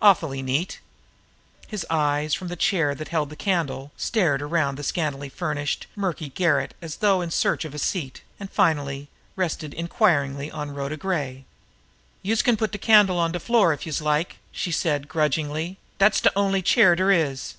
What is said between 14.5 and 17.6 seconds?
she said grudgingly. "Dat's de only chair dere is."